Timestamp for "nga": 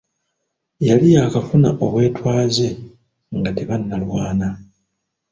3.37-3.49